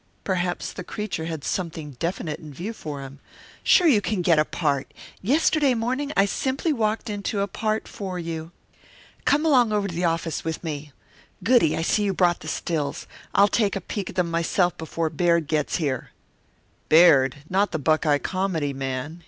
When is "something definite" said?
1.43-2.39